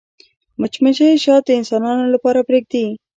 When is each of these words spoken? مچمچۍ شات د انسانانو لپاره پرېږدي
مچمچۍ 0.59 1.13
شات 1.23 1.43
د 1.45 1.49
انسانانو 1.59 2.05
لپاره 2.13 2.39
پرېږدي 2.47 2.85